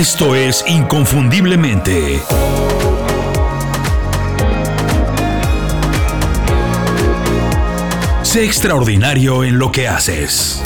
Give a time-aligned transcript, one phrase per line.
[0.00, 2.22] Esto es Inconfundiblemente.
[8.22, 10.62] Sé extraordinario en lo que haces.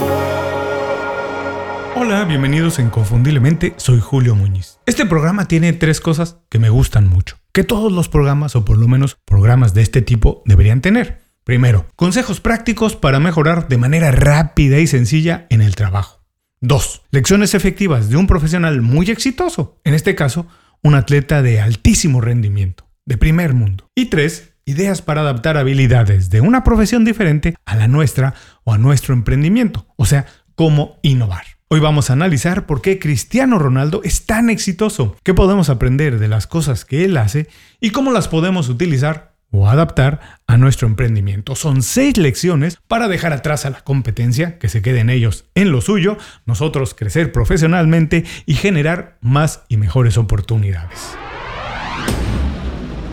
[1.96, 4.78] Hola, bienvenidos a Inconfundiblemente, soy Julio Muñiz.
[4.86, 8.78] Este programa tiene tres cosas que me gustan mucho, que todos los programas o por
[8.78, 11.22] lo menos programas de este tipo deberían tener.
[11.42, 16.23] Primero, consejos prácticos para mejorar de manera rápida y sencilla en el trabajo.
[16.60, 17.02] 2.
[17.10, 20.46] Lecciones efectivas de un profesional muy exitoso, en este caso,
[20.82, 23.88] un atleta de altísimo rendimiento, de primer mundo.
[23.94, 24.52] Y 3.
[24.66, 28.34] Ideas para adaptar habilidades de una profesión diferente a la nuestra
[28.64, 31.44] o a nuestro emprendimiento, o sea, cómo innovar.
[31.68, 36.28] Hoy vamos a analizar por qué Cristiano Ronaldo es tan exitoso, qué podemos aprender de
[36.28, 37.48] las cosas que él hace
[37.80, 41.54] y cómo las podemos utilizar o adaptar a nuestro emprendimiento.
[41.54, 45.80] Son seis lecciones para dejar atrás a la competencia, que se queden ellos en lo
[45.80, 51.16] suyo, nosotros crecer profesionalmente y generar más y mejores oportunidades.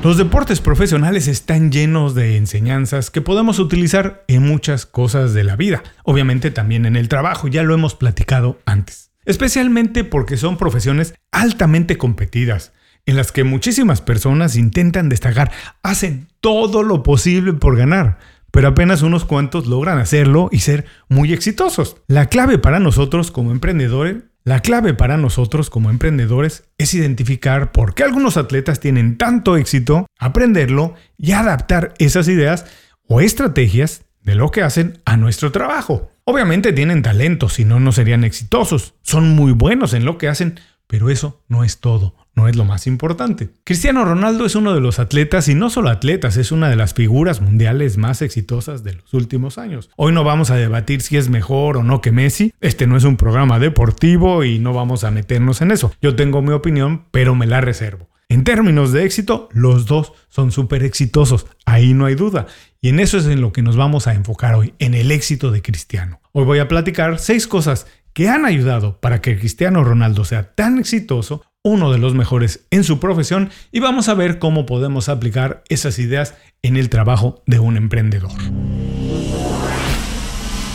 [0.03, 5.55] Los deportes profesionales están llenos de enseñanzas que podemos utilizar en muchas cosas de la
[5.55, 11.13] vida, obviamente también en el trabajo, ya lo hemos platicado antes, especialmente porque son profesiones
[11.31, 12.73] altamente competidas
[13.05, 15.51] en las que muchísimas personas intentan destacar,
[15.83, 18.19] hacen todo lo posible por ganar,
[18.51, 21.97] pero apenas unos cuantos logran hacerlo y ser muy exitosos.
[22.07, 27.93] La clave para nosotros como emprendedores, la clave para nosotros como emprendedores es identificar por
[27.93, 32.65] qué algunos atletas tienen tanto éxito, aprenderlo y adaptar esas ideas
[33.07, 36.11] o estrategias de lo que hacen a nuestro trabajo.
[36.23, 38.95] Obviamente tienen talento, si no, no serían exitosos.
[39.01, 42.65] Son muy buenos en lo que hacen, pero eso no es todo no es lo
[42.65, 43.49] más importante.
[43.63, 46.93] Cristiano Ronaldo es uno de los atletas, y no solo atletas, es una de las
[46.93, 49.89] figuras mundiales más exitosas de los últimos años.
[49.95, 53.03] Hoy no vamos a debatir si es mejor o no que Messi, este no es
[53.03, 55.93] un programa deportivo y no vamos a meternos en eso.
[56.01, 58.09] Yo tengo mi opinión, pero me la reservo.
[58.29, 62.47] En términos de éxito, los dos son súper exitosos, ahí no hay duda.
[62.79, 65.51] Y en eso es en lo que nos vamos a enfocar hoy, en el éxito
[65.51, 66.21] de Cristiano.
[66.31, 70.79] Hoy voy a platicar seis cosas que han ayudado para que Cristiano Ronaldo sea tan
[70.79, 75.63] exitoso uno de los mejores en su profesión y vamos a ver cómo podemos aplicar
[75.69, 78.31] esas ideas en el trabajo de un emprendedor.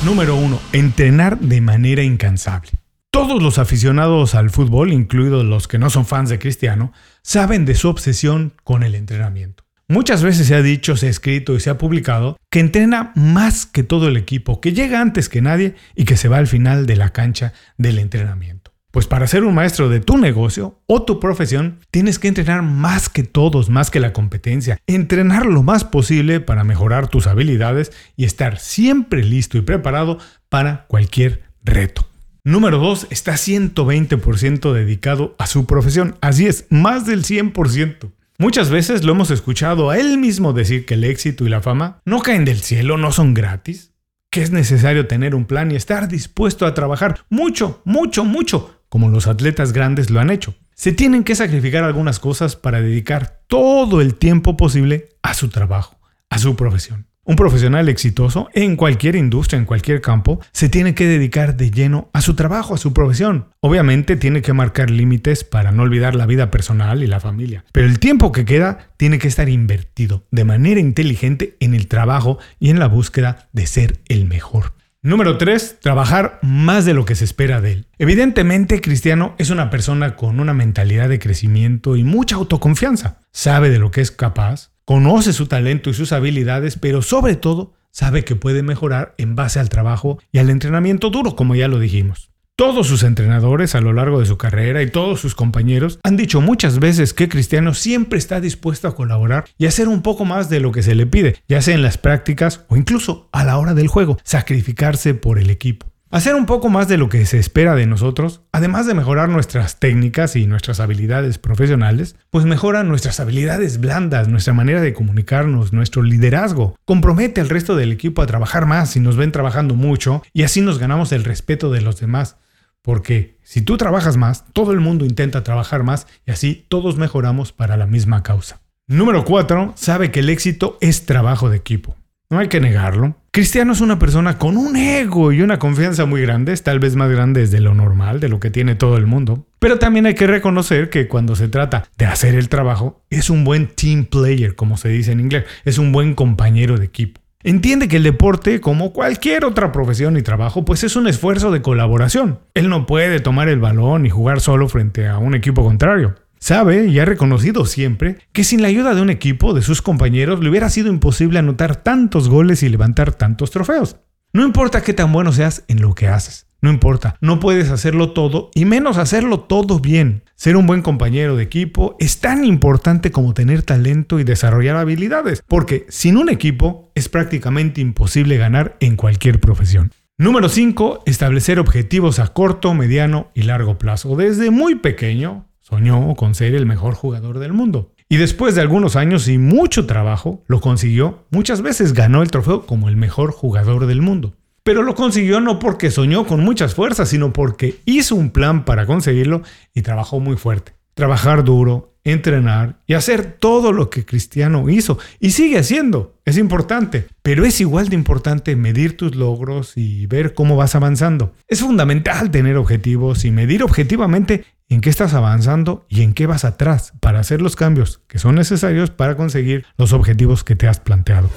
[0.05, 0.61] Número 1.
[0.73, 2.71] Entrenar de manera incansable.
[3.11, 6.93] Todos los aficionados al fútbol, incluidos los que no son fans de Cristiano,
[7.23, 9.65] saben de su obsesión con el entrenamiento.
[9.89, 13.67] Muchas veces se ha dicho, se ha escrito y se ha publicado que entrena más
[13.67, 16.87] que todo el equipo, que llega antes que nadie y que se va al final
[16.87, 18.66] de la cancha del entrenamiento.
[18.97, 23.11] Pues para ser un maestro de tu negocio o tu profesión, tienes que entrenar más
[23.11, 24.79] que todos, más que la competencia.
[24.87, 30.17] Entrenar lo más posible para mejorar tus habilidades y estar siempre listo y preparado
[30.49, 32.09] para cualquier reto.
[32.43, 33.09] Número 2.
[33.11, 36.17] Está 120% dedicado a su profesión.
[36.23, 38.13] Así es, más del 100%.
[38.39, 42.01] Muchas veces lo hemos escuchado a él mismo decir que el éxito y la fama
[42.07, 43.93] no caen del cielo, no son gratis,
[44.31, 49.11] que es necesario tener un plan y estar dispuesto a trabajar mucho, mucho, mucho como
[49.11, 50.55] los atletas grandes lo han hecho.
[50.75, 56.01] Se tienen que sacrificar algunas cosas para dedicar todo el tiempo posible a su trabajo,
[56.31, 57.07] a su profesión.
[57.23, 62.09] Un profesional exitoso en cualquier industria, en cualquier campo, se tiene que dedicar de lleno
[62.15, 63.51] a su trabajo, a su profesión.
[63.61, 67.87] Obviamente tiene que marcar límites para no olvidar la vida personal y la familia, pero
[67.87, 72.71] el tiempo que queda tiene que estar invertido de manera inteligente en el trabajo y
[72.71, 74.76] en la búsqueda de ser el mejor.
[75.07, 75.79] Número 3.
[75.79, 77.87] Trabajar más de lo que se espera de él.
[77.97, 83.21] Evidentemente, Cristiano es una persona con una mentalidad de crecimiento y mucha autoconfianza.
[83.31, 87.75] Sabe de lo que es capaz, conoce su talento y sus habilidades, pero sobre todo
[87.93, 91.79] sabe que puede mejorar en base al trabajo y al entrenamiento duro, como ya lo
[91.79, 92.33] dijimos.
[92.59, 96.41] Todos sus entrenadores a lo largo de su carrera y todos sus compañeros han dicho
[96.41, 100.61] muchas veces que Cristiano siempre está dispuesto a colaborar y hacer un poco más de
[100.61, 103.75] lo que se le pide, ya sea en las prácticas o incluso a la hora
[103.75, 105.93] del juego, sacrificarse por el equipo.
[106.11, 109.79] Hacer un poco más de lo que se espera de nosotros, además de mejorar nuestras
[109.79, 116.01] técnicas y nuestras habilidades profesionales, pues mejora nuestras habilidades blandas, nuestra manera de comunicarnos, nuestro
[116.03, 116.75] liderazgo.
[116.87, 120.63] Compromete al resto del equipo a trabajar más si nos ven trabajando mucho y así
[120.63, 122.39] nos ganamos el respeto de los demás.
[122.87, 127.51] Porque si tú trabajas más, todo el mundo intenta trabajar más y así todos mejoramos
[127.51, 128.61] para la misma causa.
[128.87, 129.73] Número 4.
[129.75, 131.97] Sabe que el éxito es trabajo de equipo.
[132.31, 133.17] No hay que negarlo.
[133.33, 137.11] Cristiano es una persona con un ego y una confianza muy grandes, tal vez más
[137.11, 139.49] grandes de lo normal, de lo que tiene todo el mundo.
[139.59, 143.43] Pero también hay que reconocer que cuando se trata de hacer el trabajo, es un
[143.43, 147.21] buen team player, como se dice en inglés, es un buen compañero de equipo.
[147.47, 151.63] Entiende que el deporte, como cualquier otra profesión y trabajo, pues es un esfuerzo de
[151.63, 152.41] colaboración.
[152.55, 156.17] Él no puede tomar el balón y jugar solo frente a un equipo contrario.
[156.41, 160.41] Sabe y ha reconocido siempre que sin la ayuda de un equipo, de sus compañeros,
[160.41, 163.95] le hubiera sido imposible anotar tantos goles y levantar tantos trofeos.
[164.33, 166.49] No importa qué tan bueno seas en lo que haces.
[166.67, 170.25] No importa, no puedes hacerlo todo y menos hacerlo todo bien.
[170.35, 175.45] Ser un buen compañero de equipo es tan importante como tener talento y desarrollar habilidades,
[175.47, 179.93] porque sin un equipo es prácticamente imposible ganar en cualquier profesión.
[180.19, 181.05] Número 5.
[181.07, 184.17] Establecer objetivos a corto, mediano y largo plazo.
[184.17, 187.93] Desde muy pequeño soñó con ser el mejor jugador del mundo.
[188.09, 191.27] Y después de algunos años y mucho trabajo, lo consiguió.
[191.31, 194.35] Muchas veces ganó el trofeo como el mejor jugador del mundo.
[194.67, 198.85] Pero lo consiguió no porque soñó con muchas fuerzas, sino porque hizo un plan para
[198.85, 199.43] conseguirlo
[199.73, 200.75] y trabajó muy fuerte.
[200.95, 206.19] Trabajar duro, entrenar y hacer todo lo que Cristiano hizo y sigue haciendo.
[206.25, 211.33] Es importante, pero es igual de importante medir tus logros y ver cómo vas avanzando.
[211.47, 216.45] Es fundamental tener objetivos y medir objetivamente en qué estás avanzando y en qué vas
[216.45, 220.81] atrás para hacer los cambios que son necesarios para conseguir los objetivos que te has
[220.81, 221.31] planteado.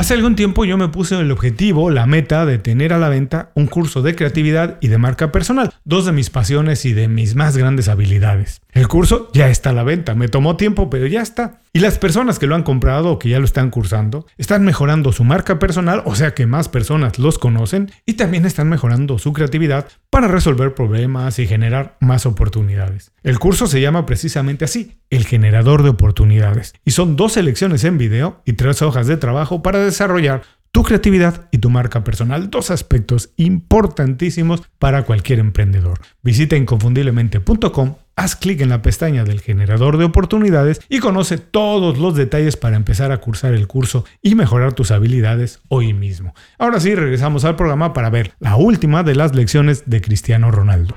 [0.00, 3.50] Hace algún tiempo yo me puse el objetivo, la meta de tener a la venta
[3.54, 7.34] un curso de creatividad y de marca personal, dos de mis pasiones y de mis
[7.34, 8.62] más grandes habilidades.
[8.72, 11.60] El curso ya está a la venta, me tomó tiempo, pero ya está.
[11.72, 15.12] Y las personas que lo han comprado o que ya lo están cursando están mejorando
[15.12, 19.32] su marca personal, o sea que más personas los conocen y también están mejorando su
[19.32, 23.12] creatividad para resolver problemas y generar más oportunidades.
[23.22, 27.98] El curso se llama precisamente así, el generador de oportunidades, y son dos lecciones en
[27.98, 32.70] video y tres hojas de trabajo para desarrollar tu creatividad y tu marca personal, dos
[32.70, 36.00] aspectos importantísimos para cualquier emprendedor.
[36.22, 42.14] Visita inconfundiblemente.com, haz clic en la pestaña del generador de oportunidades y conoce todos los
[42.14, 46.34] detalles para empezar a cursar el curso y mejorar tus habilidades hoy mismo.
[46.58, 50.94] Ahora sí, regresamos al programa para ver la última de las lecciones de Cristiano Ronaldo.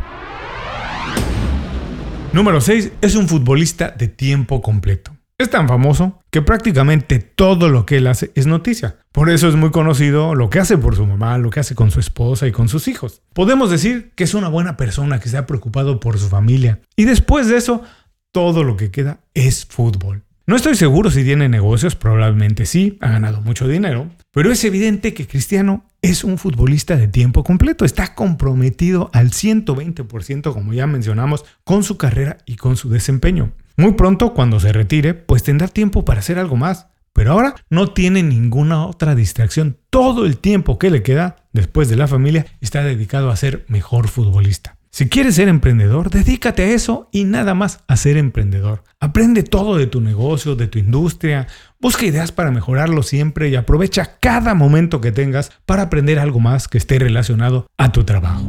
[2.32, 2.94] Número 6.
[3.02, 5.13] Es un futbolista de tiempo completo.
[5.44, 8.96] Es tan famoso que prácticamente todo lo que él hace es noticia.
[9.12, 11.92] Por eso es muy conocido lo que hace por su mamá, lo que hace con
[11.92, 13.22] su esposa y con sus hijos.
[13.34, 16.80] Podemos decir que es una buena persona que se ha preocupado por su familia.
[16.96, 17.84] Y después de eso,
[18.32, 20.24] todo lo que queda es fútbol.
[20.48, 25.14] No estoy seguro si tiene negocios, probablemente sí, ha ganado mucho dinero, pero es evidente
[25.14, 31.44] que Cristiano es un futbolista de tiempo completo, está comprometido al 120%, como ya mencionamos,
[31.66, 33.52] con su carrera y con su desempeño.
[33.76, 36.88] Muy pronto, cuando se retire, pues tendrá tiempo para hacer algo más.
[37.14, 39.78] Pero ahora no tiene ninguna otra distracción.
[39.90, 44.08] Todo el tiempo que le queda después de la familia está dedicado a ser mejor
[44.08, 44.78] futbolista.
[44.90, 48.84] Si quieres ser emprendedor, dedícate a eso y nada más a ser emprendedor.
[49.00, 51.48] Aprende todo de tu negocio, de tu industria,
[51.82, 56.68] busca ideas para mejorarlo siempre y aprovecha cada momento que tengas para aprender algo más
[56.68, 58.46] que esté relacionado a tu trabajo.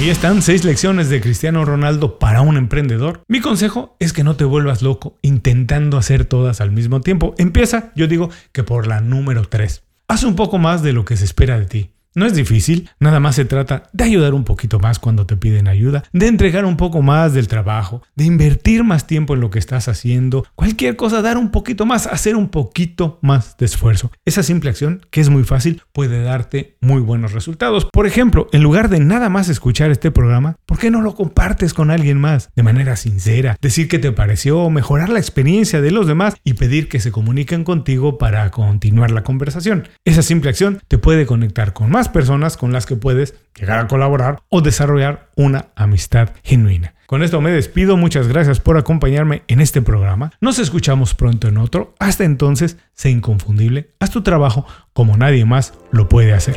[0.00, 3.22] Ahí están seis lecciones de Cristiano Ronaldo para un emprendedor.
[3.28, 7.34] Mi consejo es que no te vuelvas loco intentando hacer todas al mismo tiempo.
[7.36, 9.82] Empieza, yo digo que por la número 3.
[10.08, 11.90] Haz un poco más de lo que se espera de ti.
[12.12, 15.68] No es difícil, nada más se trata de ayudar un poquito más cuando te piden
[15.68, 19.60] ayuda, de entregar un poco más del trabajo, de invertir más tiempo en lo que
[19.60, 24.10] estás haciendo, cualquier cosa, dar un poquito más, hacer un poquito más de esfuerzo.
[24.24, 27.86] Esa simple acción, que es muy fácil, puede darte muy buenos resultados.
[27.92, 31.74] Por ejemplo, en lugar de nada más escuchar este programa, ¿por qué no lo compartes
[31.74, 32.50] con alguien más?
[32.56, 36.88] De manera sincera, decir qué te pareció, mejorar la experiencia de los demás y pedir
[36.88, 39.86] que se comuniquen contigo para continuar la conversación.
[40.04, 43.88] Esa simple acción te puede conectar con más personas con las que puedes llegar a
[43.88, 46.94] colaborar o desarrollar una amistad genuina.
[47.06, 50.30] Con esto me despido, muchas gracias por acompañarme en este programa.
[50.40, 51.94] Nos escuchamos pronto en otro.
[51.98, 56.56] Hasta entonces, sé inconfundible, haz tu trabajo como nadie más lo puede hacer.